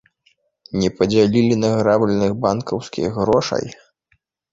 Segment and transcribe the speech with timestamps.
[0.83, 3.65] Не падзялілі награбленых банкаўскіх грошай?